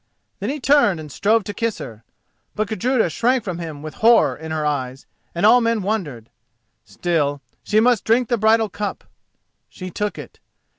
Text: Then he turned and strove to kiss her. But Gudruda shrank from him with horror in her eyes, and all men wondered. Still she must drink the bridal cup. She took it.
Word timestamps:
Then 0.39 0.49
he 0.49 0.59
turned 0.59 0.99
and 0.99 1.11
strove 1.11 1.43
to 1.43 1.53
kiss 1.53 1.77
her. 1.77 2.03
But 2.55 2.67
Gudruda 2.69 3.07
shrank 3.11 3.43
from 3.43 3.59
him 3.59 3.83
with 3.83 3.93
horror 4.01 4.35
in 4.35 4.49
her 4.49 4.65
eyes, 4.65 5.05
and 5.35 5.45
all 5.45 5.61
men 5.61 5.83
wondered. 5.83 6.31
Still 6.85 7.39
she 7.63 7.79
must 7.79 8.03
drink 8.03 8.27
the 8.27 8.37
bridal 8.39 8.67
cup. 8.67 9.03
She 9.69 9.91
took 9.91 10.17
it. 10.17 10.39